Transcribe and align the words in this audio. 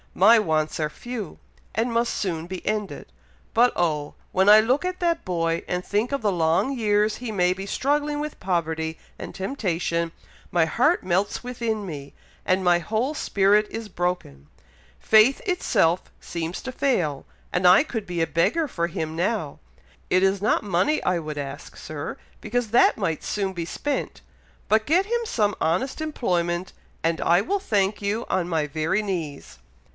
My 0.15 0.39
wants 0.39 0.79
are 0.79 0.89
few, 0.89 1.37
and 1.75 1.93
must 1.93 2.13
soon 2.15 2.45
be 2.47 2.65
ended. 2.65 3.11
But 3.53 3.71
oh! 3.77 4.15
when 4.33 4.49
I 4.49 4.59
look 4.59 4.83
at 4.83 4.99
that 4.99 5.23
boy, 5.23 5.63
and 5.69 5.85
think 5.85 6.11
of 6.11 6.23
the 6.23 6.31
long 6.31 6.75
years 6.77 7.17
he 7.17 7.31
may 7.31 7.53
be 7.53 7.67
struggling 7.67 8.19
with 8.19 8.39
poverty 8.39 8.97
and 9.17 9.33
temptation, 9.33 10.11
my 10.51 10.65
heart 10.65 11.03
melts 11.03 11.43
within 11.43 11.85
me, 11.85 12.13
and 12.45 12.63
my 12.63 12.79
whole 12.79 13.13
spirit 13.13 13.67
is 13.69 13.87
broken. 13.89 14.47
Faith 14.99 15.39
itself 15.45 16.11
seems 16.19 16.61
to 16.63 16.71
fail, 16.73 17.23
and 17.53 17.65
I 17.67 17.83
could 17.83 18.05
be 18.07 18.21
a 18.21 18.27
beggar 18.27 18.67
for 18.67 18.87
him 18.87 19.15
now! 19.15 19.59
It 20.09 20.23
is 20.23 20.41
not 20.41 20.63
money 20.63 21.01
I 21.03 21.19
would 21.19 21.37
ask, 21.37 21.77
Sir, 21.77 22.17
because 22.41 22.71
that 22.71 22.97
might 22.97 23.23
soon 23.23 23.53
be 23.53 23.65
spent; 23.65 24.21
but 24.67 24.87
get 24.87 25.05
him 25.05 25.21
some 25.25 25.55
honest 25.61 26.01
employment, 26.01 26.73
and 27.03 27.21
I 27.21 27.39
will 27.39 27.59
thank 27.59 28.01
you 28.01 28.25
on 28.29 28.49
my 28.49 28.65
very 28.65 29.03
knees." 29.03 29.59